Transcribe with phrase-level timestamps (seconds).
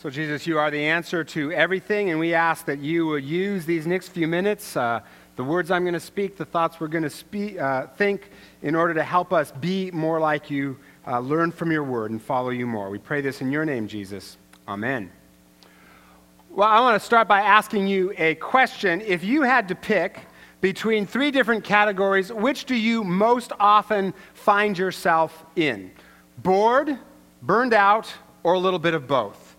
[0.00, 3.66] So, Jesus, you are the answer to everything, and we ask that you would use
[3.66, 5.00] these next few minutes, uh,
[5.36, 8.30] the words I'm going to speak, the thoughts we're going to speak, uh, think,
[8.62, 12.22] in order to help us be more like you, uh, learn from your word, and
[12.22, 12.88] follow you more.
[12.88, 14.38] We pray this in your name, Jesus.
[14.66, 15.10] Amen.
[16.48, 19.02] Well, I want to start by asking you a question.
[19.02, 20.20] If you had to pick
[20.62, 25.90] between three different categories, which do you most often find yourself in?
[26.38, 26.98] Bored,
[27.42, 28.10] burned out,
[28.42, 29.49] or a little bit of both?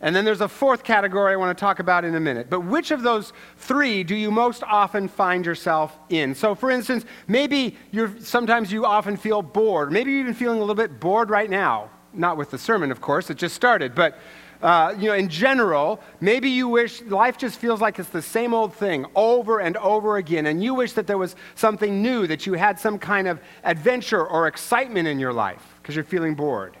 [0.00, 2.50] And then there's a fourth category I want to talk about in a minute.
[2.50, 6.34] But which of those three do you most often find yourself in?
[6.34, 9.92] So, for instance, maybe you're, sometimes you often feel bored.
[9.92, 11.90] Maybe you're even feeling a little bit bored right now.
[12.12, 13.94] Not with the sermon, of course, it just started.
[13.94, 14.18] But,
[14.62, 18.52] uh, you know, in general, maybe you wish life just feels like it's the same
[18.52, 20.46] old thing over and over again.
[20.46, 24.26] And you wish that there was something new, that you had some kind of adventure
[24.26, 26.76] or excitement in your life because you're feeling bored.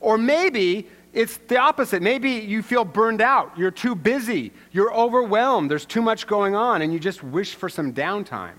[0.00, 2.02] Or maybe it's the opposite.
[2.02, 3.56] Maybe you feel burned out.
[3.56, 4.52] You're too busy.
[4.70, 5.70] You're overwhelmed.
[5.70, 8.58] There's too much going on, and you just wish for some downtime.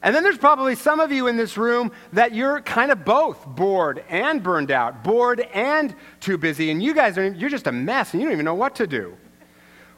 [0.00, 3.44] And then there's probably some of you in this room that you're kind of both
[3.44, 7.72] bored and burned out, bored and too busy, and you guys are you're just a
[7.72, 9.16] mess and you don't even know what to do.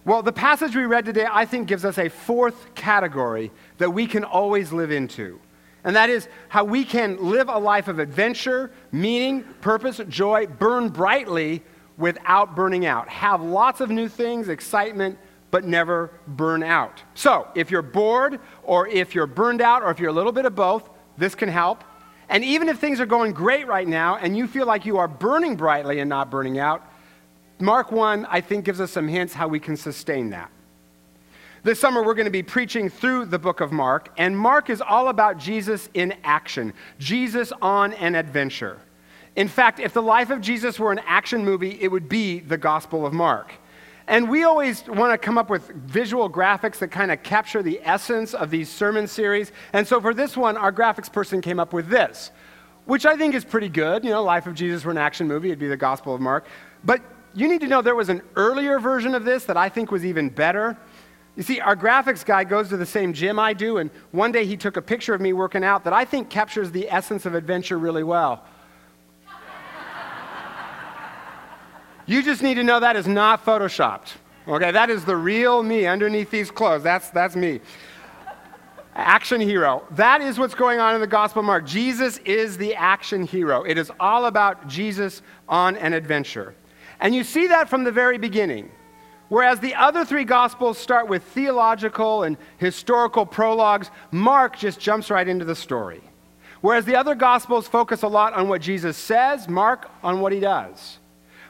[0.06, 4.06] Well, the passage we read today, I think, gives us a fourth category that we
[4.06, 5.38] can always live into.
[5.84, 10.88] And that is how we can live a life of adventure, meaning, purpose, joy, burn
[10.88, 11.62] brightly
[11.96, 13.08] without burning out.
[13.08, 15.18] Have lots of new things, excitement,
[15.50, 17.02] but never burn out.
[17.14, 20.44] So, if you're bored, or if you're burned out, or if you're a little bit
[20.44, 21.84] of both, this can help.
[22.28, 25.08] And even if things are going great right now and you feel like you are
[25.08, 26.82] burning brightly and not burning out,
[27.58, 30.50] Mark 1, I think, gives us some hints how we can sustain that.
[31.64, 34.80] This summer, we're going to be preaching through the book of Mark, and Mark is
[34.80, 38.78] all about Jesus in action, Jesus on an adventure.
[39.34, 42.56] In fact, if the life of Jesus were an action movie, it would be the
[42.56, 43.52] Gospel of Mark.
[44.06, 47.80] And we always want to come up with visual graphics that kind of capture the
[47.82, 49.50] essence of these sermon series.
[49.72, 52.30] And so for this one, our graphics person came up with this,
[52.86, 54.04] which I think is pretty good.
[54.04, 56.46] You know, Life of Jesus were an action movie, it'd be the Gospel of Mark.
[56.84, 57.02] But
[57.34, 60.04] you need to know there was an earlier version of this that I think was
[60.04, 60.76] even better.
[61.38, 64.44] You see, our graphics guy goes to the same gym I do, and one day
[64.44, 67.36] he took a picture of me working out that I think captures the essence of
[67.36, 68.44] adventure really well.
[72.06, 74.14] you just need to know that is not photoshopped.
[74.48, 76.82] Okay, that is the real me underneath these clothes.
[76.82, 77.60] That's, that's me.
[78.96, 79.84] Action hero.
[79.92, 81.64] That is what's going on in the Gospel of Mark.
[81.64, 83.62] Jesus is the action hero.
[83.62, 86.56] It is all about Jesus on an adventure.
[86.98, 88.72] And you see that from the very beginning.
[89.28, 95.28] Whereas the other three Gospels start with theological and historical prologues, Mark just jumps right
[95.28, 96.00] into the story.
[96.60, 100.40] Whereas the other Gospels focus a lot on what Jesus says, Mark on what he
[100.40, 100.98] does.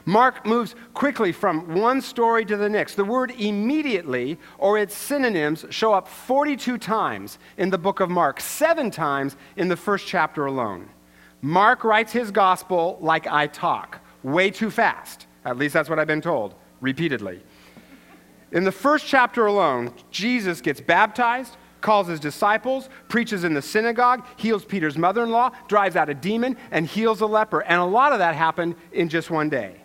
[0.05, 2.95] Mark moves quickly from one story to the next.
[2.95, 8.39] The word immediately or its synonyms show up 42 times in the book of Mark,
[8.39, 10.89] seven times in the first chapter alone.
[11.41, 15.27] Mark writes his gospel like I talk, way too fast.
[15.45, 17.41] At least that's what I've been told, repeatedly.
[18.51, 24.25] In the first chapter alone, Jesus gets baptized, calls his disciples, preaches in the synagogue,
[24.37, 27.61] heals Peter's mother in law, drives out a demon, and heals a leper.
[27.61, 29.81] And a lot of that happened in just one day.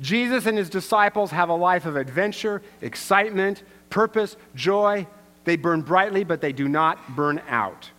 [0.00, 5.06] Jesus and his disciples have a life of adventure, excitement, purpose, joy.
[5.44, 7.90] They burn brightly, but they do not burn out.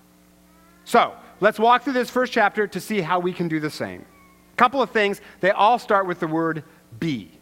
[0.85, 4.05] So, let's walk through this first chapter to see how we can do the same.
[4.53, 5.21] A couple of things.
[5.39, 6.63] They all start with the word
[6.99, 7.32] be.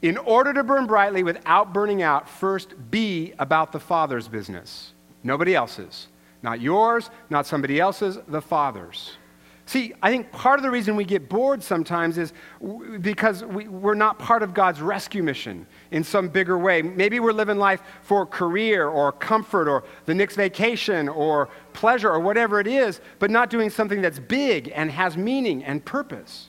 [0.00, 4.94] In order to burn brightly without burning out, first be about the Father's business.
[5.24, 6.08] Nobody else's.
[6.42, 9.16] Not yours, not somebody else's, the Father's.
[9.66, 12.32] See, I think part of the reason we get bored sometimes is
[13.02, 16.80] because we, are not part of God's rescue mission in some bigger way.
[16.80, 22.18] Maybe we're living life for career or comfort or the next vacation or pleasure or
[22.18, 26.47] whatever it is, but not doing something that's big and has meaning and purpose.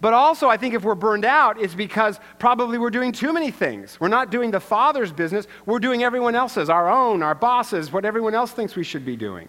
[0.00, 3.50] But also, I think if we're burned out, it's because probably we're doing too many
[3.50, 3.98] things.
[3.98, 8.04] We're not doing the Father's business, we're doing everyone else's, our own, our bosses, what
[8.04, 9.48] everyone else thinks we should be doing,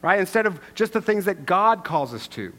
[0.00, 0.18] right?
[0.18, 2.52] Instead of just the things that God calls us to.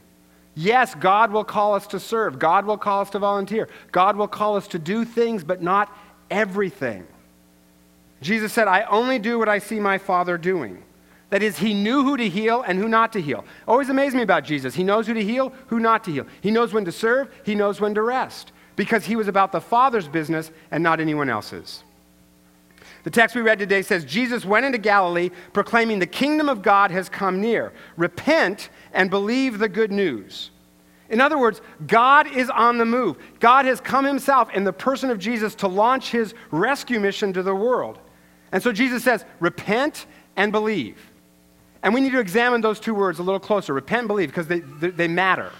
[0.53, 4.27] Yes, God will call us to serve, God will call us to volunteer, God will
[4.27, 5.95] call us to do things, but not
[6.29, 7.07] everything.
[8.21, 10.83] Jesus said, I only do what I see my Father doing.
[11.31, 13.45] That is, he knew who to heal and who not to heal.
[13.67, 14.75] Always amazed me about Jesus.
[14.75, 16.27] He knows who to heal, who not to heal.
[16.41, 19.61] He knows when to serve, he knows when to rest, because he was about the
[19.61, 21.83] Father's business and not anyone else's.
[23.03, 26.91] The text we read today says Jesus went into Galilee proclaiming the kingdom of God
[26.91, 27.71] has come near.
[27.95, 30.51] Repent and believe the good news.
[31.09, 33.17] In other words, God is on the move.
[33.39, 37.41] God has come himself in the person of Jesus to launch his rescue mission to
[37.41, 37.99] the world.
[38.51, 40.05] And so Jesus says, repent
[40.35, 41.10] and believe.
[41.83, 44.47] And we need to examine those two words a little closer repent and believe because
[44.47, 45.51] they, they, they matter.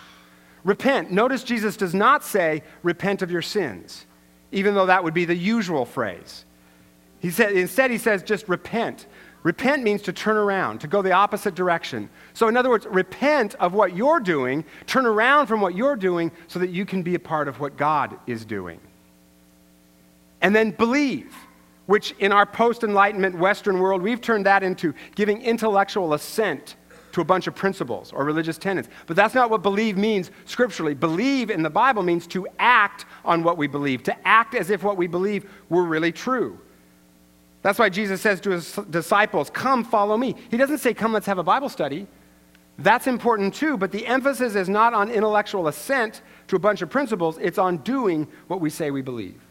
[0.63, 1.11] Repent.
[1.11, 4.05] Notice Jesus does not say, repent of your sins,
[4.51, 6.45] even though that would be the usual phrase.
[7.19, 9.07] He said, instead, he says, just repent.
[9.43, 12.09] Repent means to turn around, to go the opposite direction.
[12.33, 16.31] So, in other words, repent of what you're doing, turn around from what you're doing
[16.47, 18.79] so that you can be a part of what God is doing.
[20.41, 21.33] And then believe,
[21.91, 26.77] which in our post Enlightenment Western world, we've turned that into giving intellectual assent
[27.11, 28.87] to a bunch of principles or religious tenets.
[29.07, 30.93] But that's not what believe means scripturally.
[30.93, 34.83] Believe in the Bible means to act on what we believe, to act as if
[34.83, 36.57] what we believe were really true.
[37.61, 40.37] That's why Jesus says to his disciples, Come, follow me.
[40.49, 42.07] He doesn't say, Come, let's have a Bible study.
[42.77, 46.89] That's important too, but the emphasis is not on intellectual assent to a bunch of
[46.89, 49.41] principles, it's on doing what we say we believe.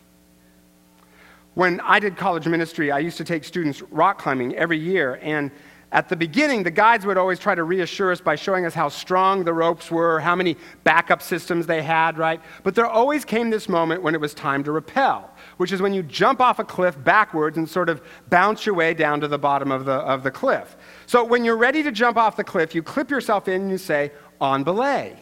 [1.54, 5.50] When I did college ministry, I used to take students rock climbing every year, and
[5.92, 8.88] at the beginning, the guides would always try to reassure us by showing us how
[8.88, 12.40] strong the ropes were, how many backup systems they had, right?
[12.62, 15.92] But there always came this moment when it was time to rappel, which is when
[15.92, 19.38] you jump off a cliff backwards and sort of bounce your way down to the
[19.38, 20.76] bottom of the, of the cliff.
[21.06, 23.78] So when you're ready to jump off the cliff, you clip yourself in and you
[23.78, 25.16] say, on belay.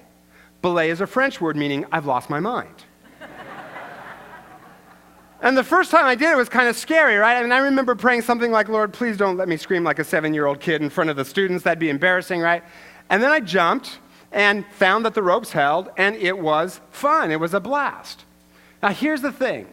[0.60, 2.84] Belay is a French word meaning, I've lost my mind.
[5.40, 7.36] And the first time I did it was kind of scary, right?
[7.36, 10.04] I mean, I remember praying something like, Lord, please don't let me scream like a
[10.04, 11.62] seven year old kid in front of the students.
[11.64, 12.64] That'd be embarrassing, right?
[13.08, 13.98] And then I jumped
[14.32, 17.30] and found that the ropes held, and it was fun.
[17.30, 18.24] It was a blast.
[18.82, 19.66] Now, here's the thing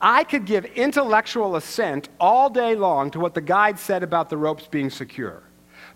[0.00, 4.36] I could give intellectual assent all day long to what the guide said about the
[4.36, 5.42] ropes being secure.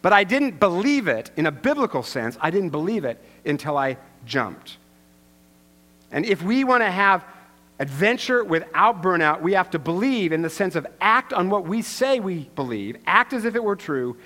[0.03, 2.37] But I didn't believe it in a biblical sense.
[2.41, 3.97] I didn't believe it until I
[4.27, 4.77] jumped.
[6.11, 7.25] And if we want to have
[7.79, 11.83] adventure without burnout, we have to believe in the sense of act on what we
[11.83, 14.17] say we believe, act as if it were true,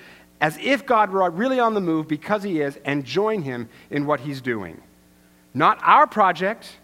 [0.41, 4.05] as if God were really on the move because He is, and join Him in
[4.05, 4.81] what He's doing.
[5.53, 6.77] Not our project,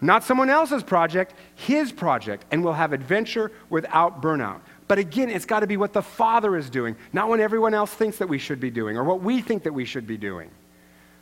[0.00, 4.60] not someone else's project, His project, and we'll have adventure without burnout.
[4.88, 7.92] But again, it's got to be what the Father is doing, not what everyone else
[7.92, 10.50] thinks that we should be doing or what we think that we should be doing.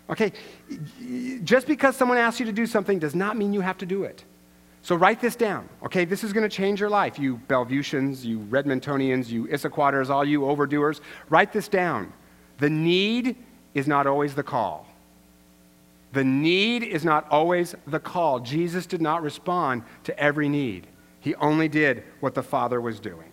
[0.08, 0.32] Okay?
[1.42, 4.04] Just because someone asks you to do something does not mean you have to do
[4.04, 4.25] it.
[4.86, 6.04] So write this down, okay?
[6.04, 10.42] This is going to change your life, you Bellevutians, you Redmontonians, you Issaquatters, all you
[10.42, 11.00] overdoers.
[11.28, 12.12] Write this down.
[12.58, 13.34] The need
[13.74, 14.86] is not always the call.
[16.12, 18.38] The need is not always the call.
[18.38, 20.86] Jesus did not respond to every need,
[21.18, 23.32] He only did what the Father was doing.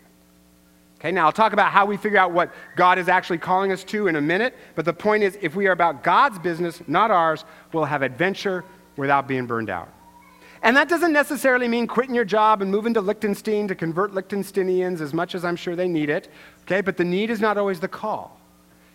[0.98, 3.84] Okay, now I'll talk about how we figure out what God is actually calling us
[3.84, 7.12] to in a minute, but the point is if we are about God's business, not
[7.12, 8.66] ours, we'll have adventure
[8.98, 9.94] without being burned out.
[10.64, 15.02] And that doesn't necessarily mean quitting your job and moving to Liechtenstein to convert Liechtensteinians
[15.02, 16.30] as much as I'm sure they need it.
[16.62, 18.40] Okay, but the need is not always the call.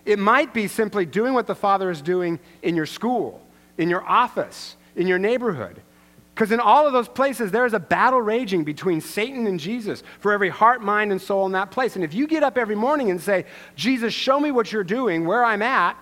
[0.07, 3.43] It might be simply doing what the Father is doing in your school,
[3.77, 5.83] in your office, in your neighborhood.
[6.35, 10.03] Because in all of those places, there is a battle raging between Satan and Jesus
[10.21, 11.97] for every heart, mind, and soul in that place.
[11.97, 13.45] And if you get up every morning and say,
[13.77, 15.99] Jesus, show me what you're doing, where I'm at,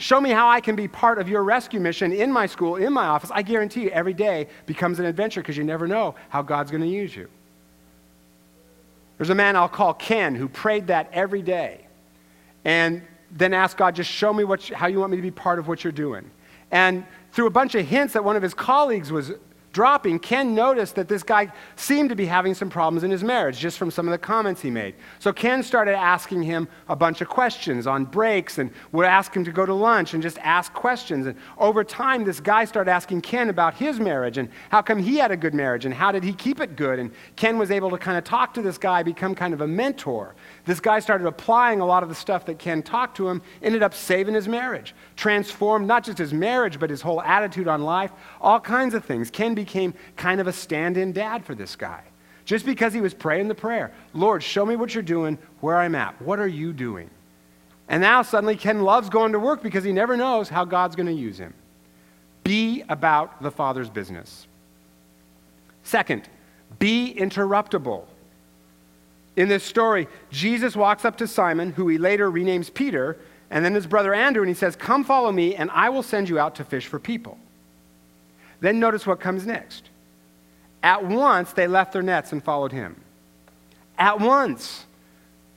[0.00, 2.90] Show me how I can be part of your rescue mission in my school, in
[2.90, 3.30] my office.
[3.34, 6.82] I guarantee you, every day becomes an adventure because you never know how God's going
[6.82, 7.28] to use you.
[9.18, 11.86] There's a man I'll call Ken who prayed that every day
[12.64, 15.58] and then asked God, just show me what, how you want me to be part
[15.58, 16.30] of what you're doing.
[16.70, 19.32] And through a bunch of hints that one of his colleagues was
[19.72, 23.58] dropping, Ken noticed that this guy seemed to be having some problems in his marriage
[23.58, 24.94] just from some of the comments he made.
[25.18, 29.44] So Ken started asking him a bunch of questions on breaks and would ask him
[29.44, 31.26] to go to lunch and just ask questions.
[31.26, 35.16] And over time, this guy started asking Ken about his marriage and how come he
[35.16, 36.98] had a good marriage and how did he keep it good.
[36.98, 39.66] And Ken was able to kind of talk to this guy, become kind of a
[39.66, 40.34] mentor.
[40.66, 43.82] This guy started applying a lot of the stuff that Ken talked to him, ended
[43.82, 48.12] up saving his marriage, transformed not just his marriage, but his whole attitude on life,
[48.40, 49.30] all kinds of things.
[49.30, 52.02] Ken became kind of a stand in dad for this guy.
[52.44, 55.94] Just because he was praying the prayer Lord, show me what you're doing, where I'm
[55.94, 56.20] at.
[56.20, 57.10] What are you doing?
[57.88, 61.06] And now suddenly Ken loves going to work because he never knows how God's going
[61.06, 61.54] to use him.
[62.44, 64.46] Be about the Father's business.
[65.82, 66.28] Second,
[66.78, 68.04] be interruptible.
[69.36, 73.16] In this story, Jesus walks up to Simon, who he later renames Peter,
[73.50, 76.28] and then his brother Andrew, and he says, Come follow me, and I will send
[76.28, 77.38] you out to fish for people.
[78.60, 79.88] Then notice what comes next.
[80.82, 83.00] At once, they left their nets and followed him.
[83.98, 84.86] At once.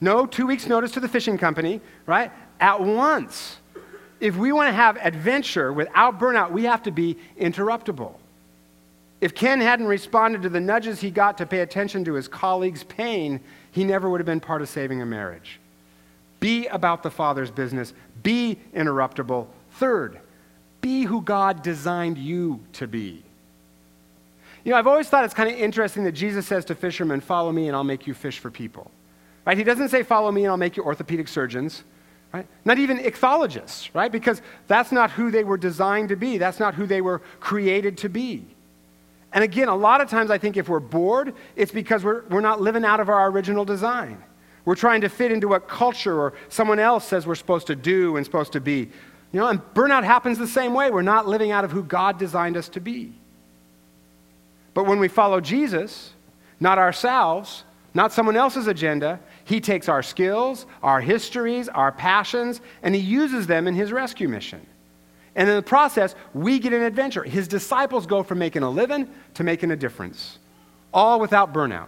[0.01, 2.31] No two weeks' notice to the fishing company, right?
[2.59, 3.57] At once.
[4.19, 8.15] if we want to have adventure without burnout, we have to be interruptible.
[9.19, 12.83] If Ken hadn't responded to the nudges he got to pay attention to his colleague's
[12.83, 13.39] pain,
[13.73, 15.59] he never would have been part of saving a marriage.
[16.39, 19.47] Be about the Father's business, be interruptible.
[19.71, 20.19] Third,
[20.79, 23.23] be who God designed you to be.
[24.63, 27.51] You know, I've always thought it's kind of interesting that Jesus says to fishermen, Follow
[27.51, 28.91] me and I'll make you fish for people.
[29.45, 29.57] Right?
[29.57, 31.83] He doesn't say, Follow me and I'll make you orthopedic surgeons.
[32.31, 32.47] Right?
[32.63, 34.11] Not even ichthyologists, right?
[34.11, 36.37] Because that's not who they were designed to be.
[36.37, 38.45] That's not who they were created to be.
[39.33, 42.41] And again, a lot of times I think if we're bored, it's because we're, we're
[42.41, 44.23] not living out of our original design.
[44.63, 48.15] We're trying to fit into what culture or someone else says we're supposed to do
[48.15, 48.89] and supposed to be.
[49.31, 50.91] You know, and burnout happens the same way.
[50.91, 53.11] We're not living out of who God designed us to be.
[54.75, 56.13] But when we follow Jesus,
[56.59, 57.63] not ourselves,
[57.95, 63.47] not someone else's agenda, he takes our skills, our histories, our passions, and he uses
[63.47, 64.65] them in his rescue mission.
[65.35, 67.23] And in the process, we get an adventure.
[67.23, 70.37] His disciples go from making a living to making a difference,
[70.93, 71.87] all without burnout.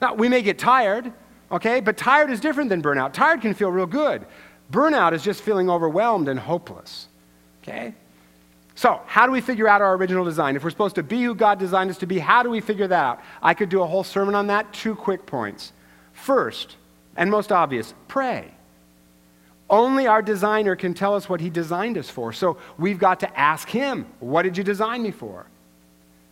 [0.00, 1.12] Now, we may get tired,
[1.52, 3.12] okay, but tired is different than burnout.
[3.12, 4.24] Tired can feel real good.
[4.72, 7.08] Burnout is just feeling overwhelmed and hopeless,
[7.62, 7.94] okay?
[8.76, 10.56] So, how do we figure out our original design?
[10.56, 12.88] If we're supposed to be who God designed us to be, how do we figure
[12.88, 13.20] that out?
[13.42, 14.72] I could do a whole sermon on that.
[14.72, 15.72] Two quick points.
[16.12, 16.76] First,
[17.16, 18.53] and most obvious, pray.
[19.74, 22.32] Only our designer can tell us what he designed us for.
[22.32, 25.46] So we've got to ask him, What did you design me for?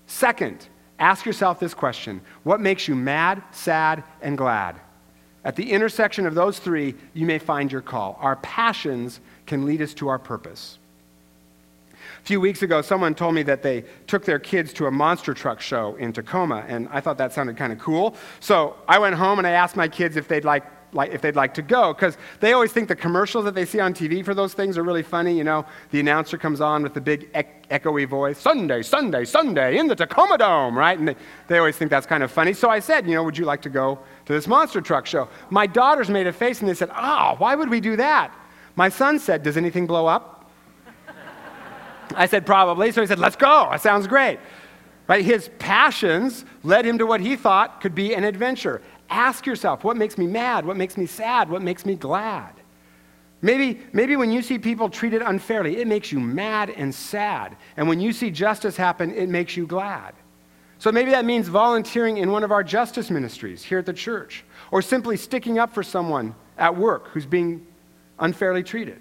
[0.07, 0.69] Second,
[1.01, 4.77] ask yourself this question What makes you mad, sad, and glad?
[5.45, 8.17] At the intersection of those three, you may find your call.
[8.21, 10.79] Our passions can lead us to our purpose.
[12.21, 15.35] A few weeks ago, someone told me that they took their kids to a monster
[15.35, 18.15] truck show in Tacoma, and I thought that sounded kind of cool.
[18.39, 21.37] So I went home and I asked my kids if they'd like like, if they'd
[21.37, 24.35] like to go, because they always think the commercials that they see on TV for
[24.35, 25.37] those things are really funny.
[25.37, 29.87] You know, the announcer comes on with the big echoey voice, Sunday, Sunday, Sunday in
[29.87, 30.99] the Tacoma Dome, right?
[30.99, 31.17] And they,
[31.49, 32.53] they always think that's kind of funny.
[32.53, 35.29] So I said, you know, would you like to go to this monster truck show?
[35.51, 38.35] My daughters made a face and they said, ah, oh, why would we do that?
[38.77, 40.51] My son said, does anything blow up?
[42.15, 42.93] I said, probably.
[42.93, 43.69] So he said, let's go.
[43.71, 44.39] That sounds great.
[45.09, 45.25] Right?
[45.25, 48.81] His passions led him to what he thought could be an adventure.
[49.13, 50.65] Ask yourself, what makes me mad?
[50.65, 51.51] What makes me sad?
[51.51, 52.55] What makes me glad?
[53.43, 57.57] Maybe, maybe when you see people treated unfairly, it makes you mad and sad.
[57.77, 60.15] And when you see justice happen, it makes you glad.
[60.79, 64.45] So maybe that means volunteering in one of our justice ministries here at the church,
[64.71, 67.67] or simply sticking up for someone at work who's being
[68.19, 69.01] unfairly treated.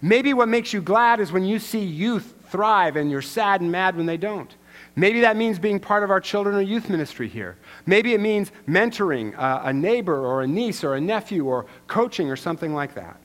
[0.00, 3.72] Maybe what makes you glad is when you see youth thrive and you're sad and
[3.72, 4.54] mad when they don't.
[4.98, 7.56] Maybe that means being part of our children or youth ministry here.
[7.86, 12.34] Maybe it means mentoring a, neighbor or a niece or a nephew or coaching or
[12.34, 13.16] something like that.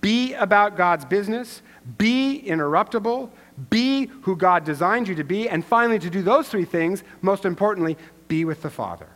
[0.00, 1.62] Be about God's business,
[1.98, 3.28] be interruptible,
[3.70, 7.44] be who God designed you to be, and finally, to do those three things, most
[7.44, 7.96] importantly,
[8.28, 9.08] be with the Father.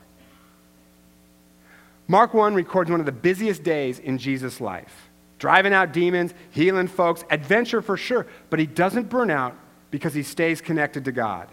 [2.08, 6.88] Mark 1 records one of the busiest days in Jesus' life driving out demons, healing
[6.88, 9.56] folks, adventure for sure, but he doesn't burn out
[9.92, 11.46] because he stays connected to God,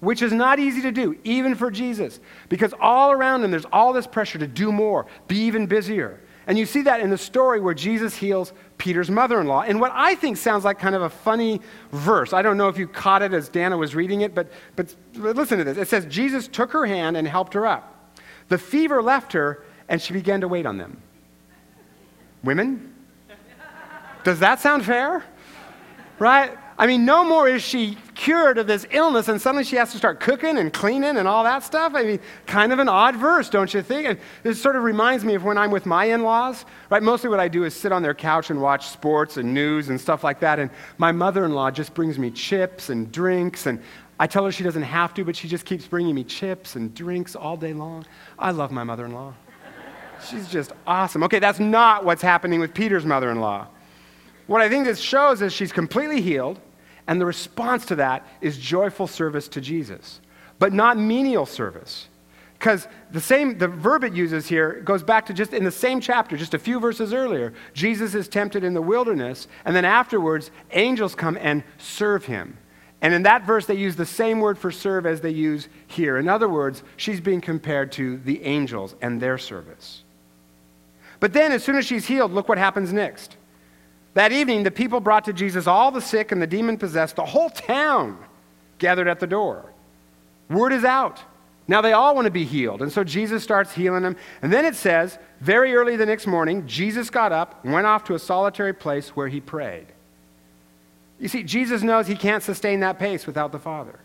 [0.00, 2.18] which is not easy to do, even for Jesus,
[2.48, 6.18] because all around him there's all this pressure to do more, be even busier.
[6.48, 9.62] And you see that in the story where Jesus heals Peter's mother in law.
[9.62, 12.32] In what I think sounds like kind of a funny verse.
[12.32, 15.58] I don't know if you caught it as Dana was reading it, but, but listen
[15.58, 15.76] to this.
[15.76, 18.12] It says, Jesus took her hand and helped her up.
[18.48, 21.02] The fever left her, and she began to wait on them.
[22.44, 22.94] Women,
[24.22, 25.24] does that sound fair?
[26.20, 26.56] Right?
[26.78, 29.98] I mean, no more is she cured of this illness, and suddenly she has to
[29.98, 31.92] start cooking and cleaning and all that stuff.
[31.94, 34.06] I mean, kind of an odd verse, don't you think?
[34.06, 37.02] And this sort of reminds me of when I'm with my in laws, right?
[37.02, 39.98] Mostly what I do is sit on their couch and watch sports and news and
[39.98, 40.58] stuff like that.
[40.58, 43.64] And my mother in law just brings me chips and drinks.
[43.66, 43.80] And
[44.20, 46.94] I tell her she doesn't have to, but she just keeps bringing me chips and
[46.94, 48.04] drinks all day long.
[48.38, 49.32] I love my mother in law.
[50.28, 51.22] She's just awesome.
[51.22, 53.68] Okay, that's not what's happening with Peter's mother in law.
[54.46, 56.60] What I think this shows is she's completely healed,
[57.06, 60.20] and the response to that is joyful service to Jesus,
[60.58, 62.08] but not menial service.
[62.58, 66.00] Because the same, the verb it uses here goes back to just in the same
[66.00, 67.52] chapter, just a few verses earlier.
[67.74, 72.56] Jesus is tempted in the wilderness, and then afterwards, angels come and serve him.
[73.02, 76.16] And in that verse, they use the same word for serve as they use here.
[76.16, 80.02] In other words, she's being compared to the angels and their service.
[81.20, 83.36] But then, as soon as she's healed, look what happens next.
[84.16, 87.16] That evening, the people brought to Jesus all the sick and the demon possessed.
[87.16, 88.16] The whole town
[88.78, 89.74] gathered at the door.
[90.48, 91.20] Word is out.
[91.68, 92.80] Now they all want to be healed.
[92.80, 94.16] And so Jesus starts healing them.
[94.40, 98.14] And then it says, very early the next morning, Jesus got up, went off to
[98.14, 99.88] a solitary place where he prayed.
[101.20, 104.00] You see, Jesus knows he can't sustain that pace without the Father.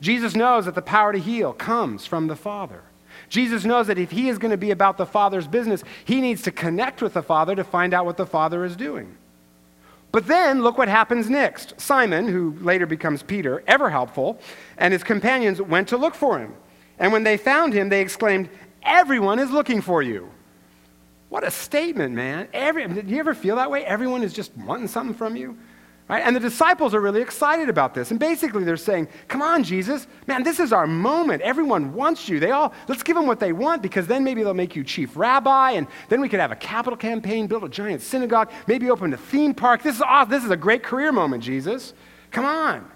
[0.00, 2.82] Jesus knows that the power to heal comes from the Father.
[3.28, 6.42] Jesus knows that if he is going to be about the Father's business, he needs
[6.42, 9.16] to connect with the Father to find out what the Father is doing.
[10.14, 11.74] But then look what happens next.
[11.80, 14.38] Simon, who later becomes Peter, ever helpful,
[14.78, 16.54] and his companions went to look for him.
[17.00, 18.48] And when they found him, they exclaimed,
[18.84, 20.30] Everyone is looking for you.
[21.30, 22.46] What a statement, man.
[22.52, 23.84] Every, did you ever feel that way?
[23.84, 25.58] Everyone is just wanting something from you?
[26.06, 26.22] Right?
[26.22, 28.10] And the disciples are really excited about this.
[28.10, 30.06] And basically, they're saying, Come on, Jesus.
[30.26, 31.40] Man, this is our moment.
[31.40, 32.38] Everyone wants you.
[32.38, 35.16] They all, let's give them what they want because then maybe they'll make you chief
[35.16, 35.72] rabbi.
[35.72, 39.16] And then we could have a capital campaign, build a giant synagogue, maybe open a
[39.16, 39.82] theme park.
[39.82, 40.30] This is awesome.
[40.30, 41.94] This is a great career moment, Jesus.
[42.30, 42.90] Come on.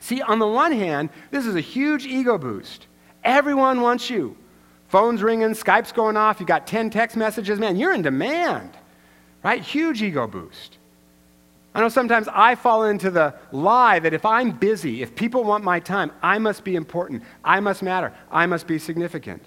[0.00, 2.86] See, on the one hand, this is a huge ego boost.
[3.22, 4.36] Everyone wants you.
[4.88, 7.58] Phone's ringing, Skype's going off, you got 10 text messages.
[7.58, 8.70] Man, you're in demand,
[9.42, 9.60] right?
[9.60, 10.78] Huge ego boost.
[11.76, 15.62] I know sometimes I fall into the lie that if I'm busy, if people want
[15.62, 19.42] my time, I must be important, I must matter, I must be significant.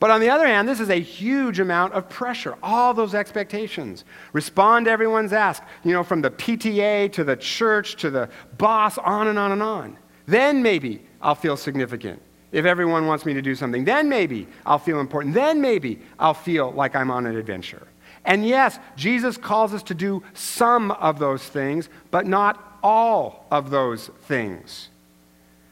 [0.00, 4.06] But on the other hand, this is a huge amount of pressure, all those expectations.
[4.32, 8.96] Respond to everyone's ask, you know, from the PTA to the church to the boss,
[8.96, 9.94] on and on and on.
[10.24, 12.22] Then maybe I'll feel significant.
[12.50, 15.34] If everyone wants me to do something, then maybe I'll feel important.
[15.34, 17.87] Then maybe I'll feel like I'm on an adventure.
[18.28, 23.70] And yes, Jesus calls us to do some of those things, but not all of
[23.70, 24.90] those things.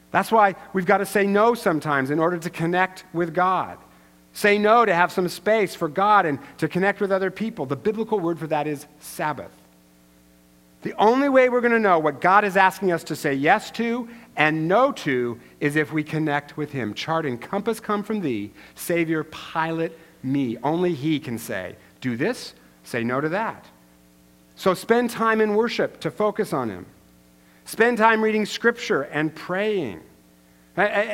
[0.09, 3.77] That's why we've got to say no sometimes in order to connect with God.
[4.33, 7.67] Say no to have some space for God and to connect with other people.
[7.67, 9.51] The biblical word for that is Sabbath.
[10.81, 13.69] The only way we're going to know what God is asking us to say yes
[13.71, 16.95] to and no to is if we connect with Him.
[16.95, 20.57] Chart and compass come from Thee, Savior, pilot me.
[20.63, 23.65] Only He can say, do this, say no to that.
[24.55, 26.85] So spend time in worship to focus on Him.
[27.65, 30.01] Spend time reading Scripture and praying.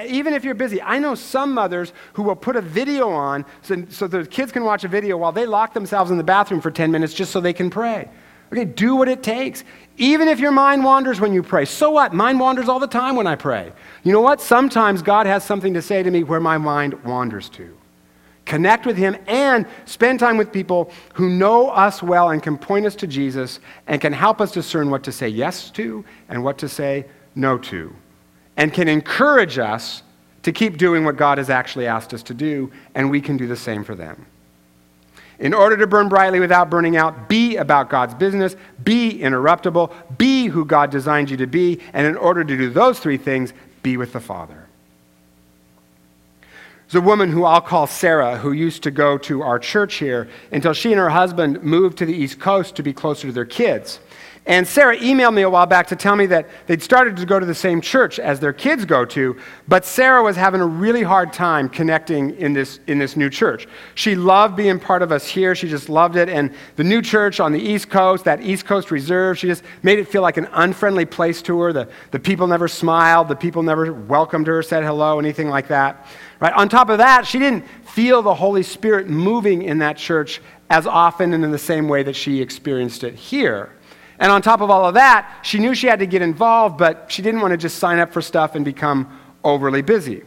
[0.07, 3.85] Even if you're busy, I know some mothers who will put a video on so,
[3.89, 6.69] so the kids can watch a video while they lock themselves in the bathroom for
[6.69, 8.09] 10 minutes just so they can pray.
[8.51, 9.63] Okay, do what it takes.
[9.97, 11.65] Even if your mind wanders when you pray.
[11.65, 12.13] So what?
[12.13, 13.71] Mind wanders all the time when I pray.
[14.03, 14.41] You know what?
[14.41, 17.75] Sometimes God has something to say to me where my mind wanders to.
[18.45, 22.85] Connect with Him and spend time with people who know us well and can point
[22.85, 26.57] us to Jesus and can help us discern what to say yes to and what
[26.57, 27.95] to say no to.
[28.57, 30.03] And can encourage us
[30.43, 33.47] to keep doing what God has actually asked us to do, and we can do
[33.47, 34.25] the same for them.
[35.39, 40.47] In order to burn brightly without burning out, be about God's business, be interruptible, be
[40.47, 43.97] who God designed you to be, and in order to do those three things, be
[43.97, 44.62] with the Father.
[46.93, 50.29] There's a woman who I'll call Sarah who used to go to our church here
[50.51, 53.45] until she and her husband moved to the East Coast to be closer to their
[53.45, 53.99] kids.
[54.45, 57.39] And Sarah emailed me a while back to tell me that they'd started to go
[57.39, 59.37] to the same church as their kids go to,
[59.69, 63.69] but Sarah was having a really hard time connecting in this, in this new church.
[63.95, 65.55] She loved being part of us here.
[65.55, 66.27] She just loved it.
[66.27, 69.97] And the new church on the East Coast, that East Coast Reserve, she just made
[69.97, 71.71] it feel like an unfriendly place to her.
[71.71, 76.05] The, the people never smiled, the people never welcomed her, said hello, anything like that.
[76.41, 76.51] Right?
[76.51, 80.85] On top of that, she didn't feel the Holy Spirit moving in that church as
[80.85, 83.71] often and in the same way that she experienced it here.
[84.19, 87.05] And on top of all of that, she knew she had to get involved, but
[87.11, 90.23] she didn't want to just sign up for stuff and become overly busy.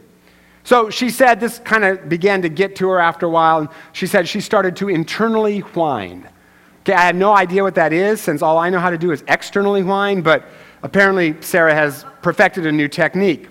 [0.64, 3.68] So she said this kind of began to get to her after a while, and
[3.92, 6.28] she said she started to internally whine.
[6.80, 9.12] Okay, I have no idea what that is, since all I know how to do
[9.12, 10.44] is externally whine, but
[10.82, 13.48] apparently Sarah has perfected a new technique.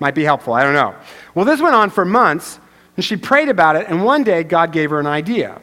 [0.00, 0.94] Might be helpful, I don't know.
[1.34, 2.58] Well, this went on for months,
[2.96, 5.60] and she prayed about it, and one day God gave her an idea.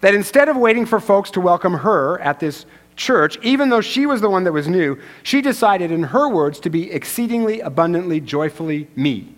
[0.00, 2.64] That instead of waiting for folks to welcome her at this
[2.98, 6.60] church, even though she was the one that was new, she decided, in her words,
[6.60, 9.34] to be exceedingly abundantly joyfully me,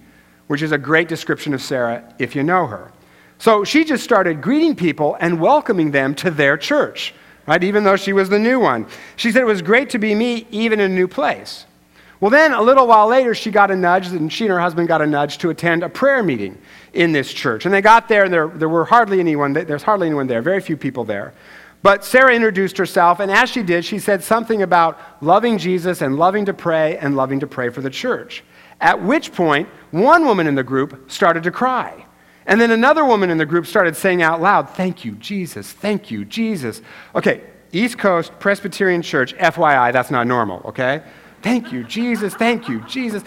[0.49, 2.90] which is a great description of Sarah if you know her.
[3.38, 7.14] So she just started greeting people and welcoming them to their church,
[7.46, 7.62] right?
[7.62, 8.87] Even though she was the new one.
[9.16, 11.66] She said it was great to be me, even in a new place.
[12.20, 14.88] Well, then a little while later, she got a nudge, and she and her husband
[14.88, 16.59] got a nudge to attend a prayer meeting
[16.92, 17.64] in this church.
[17.64, 20.61] And they got there, and there, there were hardly anyone, there's hardly anyone there, very
[20.61, 21.33] few people there.
[21.83, 26.16] But Sarah introduced herself, and as she did, she said something about loving Jesus and
[26.16, 28.45] loving to pray and loving to pray for the church.
[28.81, 32.07] At which point, one woman in the group started to cry.
[32.47, 36.11] And then another woman in the group started saying out loud, Thank you, Jesus, thank
[36.11, 36.83] you, Jesus.
[37.14, 41.03] Okay, East Coast Presbyterian Church, FYI, that's not normal, okay?
[41.43, 42.35] Thank you, Jesus.
[42.35, 43.23] Thank you, Jesus.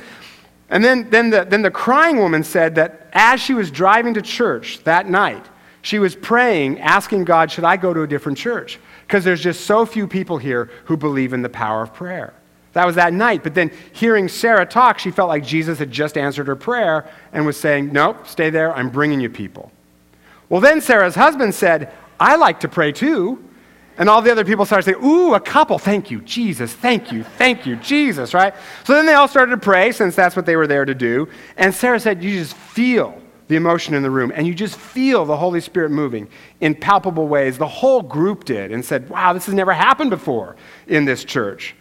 [0.70, 4.22] And then, then, the, then the crying woman said that as she was driving to
[4.22, 5.46] church that night,
[5.84, 8.80] She was praying, asking God, should I go to a different church?
[9.06, 12.34] Because there's just so few people here who believe in the power of prayer.
[12.72, 13.44] That was that night.
[13.44, 17.46] But then hearing Sarah talk, she felt like Jesus had just answered her prayer and
[17.46, 18.74] was saying, Nope, stay there.
[18.74, 19.72] I'm bringing you people.
[20.48, 23.44] Well, then Sarah's husband said, I like to pray too.
[23.98, 25.78] And all the other people started saying, Ooh, a couple.
[25.80, 26.72] Thank you, Jesus.
[26.74, 27.24] Thank you.
[27.24, 28.56] Thank you, Jesus, right?
[28.86, 31.28] So then they all started to pray, since that's what they were there to do.
[31.58, 33.22] And Sarah said, You just feel
[33.54, 36.28] the emotion in the room, and you just feel the Holy Spirit moving
[36.60, 37.60] in palpable ways.
[37.60, 40.56] The whole group did and said, Wow, this has never happened before
[40.88, 41.76] in this church.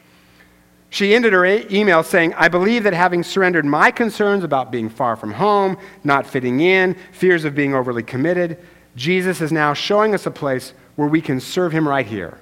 [0.91, 5.17] She ended her email saying, I believe that having surrendered my concerns about being far
[5.17, 8.59] from home, not fitting in, fears of being overly committed,
[8.95, 12.39] Jesus is now showing us a place where we can serve him right here.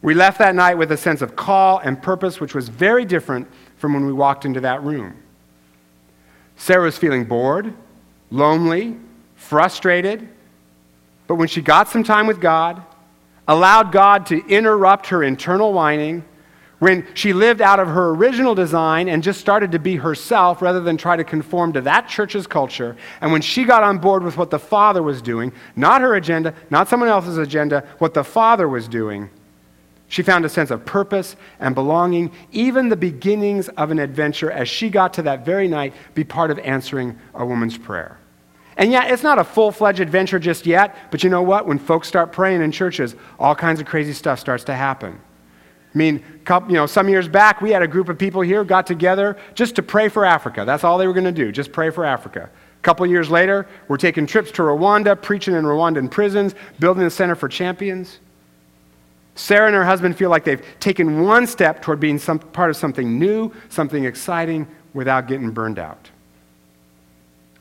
[0.00, 3.48] We left that night with a sense of call and purpose, which was very different
[3.78, 5.16] from when we walked into that room.
[6.54, 7.74] Sarah was feeling bored,
[8.30, 8.96] lonely,
[9.36, 10.28] frustrated,
[11.26, 12.82] but when she got some time with God,
[13.46, 16.24] allowed God to interrupt her internal whining,
[16.78, 20.80] when she lived out of her original design and just started to be herself rather
[20.80, 24.36] than try to conform to that church's culture, and when she got on board with
[24.36, 28.68] what the Father was doing, not her agenda, not someone else's agenda, what the Father
[28.68, 29.28] was doing,
[30.08, 34.68] she found a sense of purpose and belonging, even the beginnings of an adventure as
[34.68, 38.18] she got to that very night be part of answering a woman's prayer.
[38.78, 41.66] And yet, it's not a full fledged adventure just yet, but you know what?
[41.66, 45.20] When folks start praying in churches, all kinds of crazy stuff starts to happen.
[45.94, 48.86] I mean, you know, some years back, we had a group of people here got
[48.86, 50.64] together just to pray for Africa.
[50.64, 52.48] That's all they were going to do, just pray for Africa.
[52.78, 57.10] A couple years later, we're taking trips to Rwanda, preaching in Rwandan prisons, building a
[57.10, 58.20] center for champions.
[59.38, 62.76] Sarah and her husband feel like they've taken one step toward being some, part of
[62.76, 66.10] something new, something exciting, without getting burned out.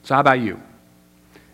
[0.01, 0.59] So, how about you?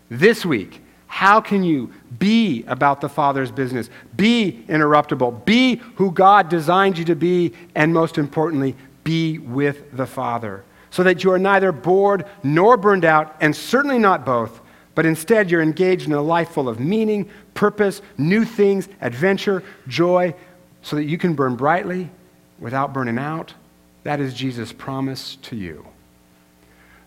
[0.08, 3.90] This week, how can you be about the Father's business?
[4.16, 5.44] Be interruptible.
[5.44, 7.52] Be who God designed you to be.
[7.74, 10.64] And most importantly, be with the Father.
[10.90, 14.60] So that you are neither bored nor burned out, and certainly not both,
[14.94, 20.34] but instead you're engaged in a life full of meaning, purpose, new things, adventure, joy,
[20.82, 22.10] so that you can burn brightly
[22.58, 23.54] without burning out.
[24.02, 25.86] That is Jesus' promise to you.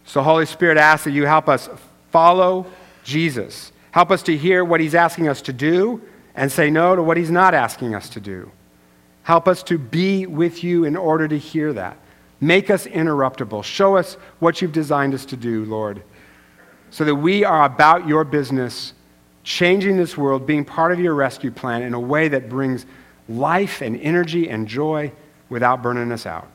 [0.05, 1.69] So, Holy Spirit, I ask that you help us
[2.11, 2.65] follow
[3.03, 6.03] Jesus Help us to hear what He's asking us to do
[6.35, 8.51] and say no to what He's not asking us to do.
[9.23, 11.97] Help us to be with you in order to hear that.
[12.39, 13.63] Make us interruptible.
[13.63, 16.03] Show us what you've designed us to do, Lord,
[16.89, 18.93] so that we are about your business,
[19.43, 22.85] changing this world, being part of your rescue plan in a way that brings
[23.29, 25.11] life and energy and joy
[25.49, 26.47] without burning us out.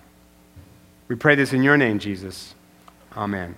[1.09, 2.55] We pray this in your name, Jesus.
[3.17, 3.55] Amen.